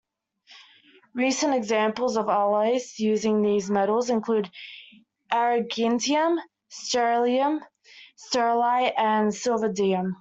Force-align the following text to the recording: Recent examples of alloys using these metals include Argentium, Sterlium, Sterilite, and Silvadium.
Recent 1.13 1.53
examples 1.53 2.17
of 2.17 2.27
alloys 2.27 2.95
using 2.97 3.43
these 3.43 3.69
metals 3.69 4.09
include 4.09 4.49
Argentium, 5.31 6.39
Sterlium, 6.71 7.59
Sterilite, 8.17 8.95
and 8.97 9.29
Silvadium. 9.31 10.13